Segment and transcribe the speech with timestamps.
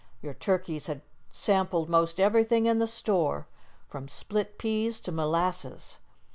[0.23, 3.45] Your turkeys had sampled most everything in the store,
[3.87, 5.99] from split peas to molasses.